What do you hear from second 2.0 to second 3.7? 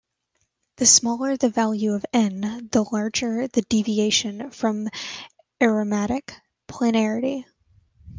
n the larger the